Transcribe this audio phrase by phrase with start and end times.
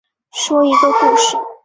[0.31, 1.37] 说一个故事